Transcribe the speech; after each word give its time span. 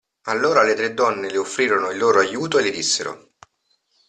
Allora 0.29 0.63
le 0.63 0.73
tre 0.73 0.95
donne 0.95 1.29
le 1.29 1.37
offrirono 1.37 1.91
il 1.91 1.99
loro 1.99 2.17
aiuto 2.21 2.57
e 2.57 2.63
le 2.63 2.71
dissero. 2.71 3.33